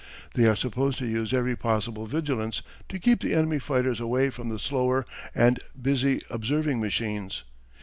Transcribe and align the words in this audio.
They 0.33 0.47
are 0.47 0.55
supposed 0.55 0.97
to 0.97 1.05
use 1.05 1.31
every 1.31 1.55
possible 1.55 2.07
vigilance 2.07 2.63
to 2.89 2.97
keep 2.97 3.19
the 3.19 3.35
enemy's 3.35 3.61
fighters 3.61 3.99
away 3.99 4.31
from 4.31 4.49
the 4.49 4.57
slower 4.57 5.05
and 5.35 5.59
busy 5.79 6.23
observing 6.31 6.79
machines. 6.81 7.43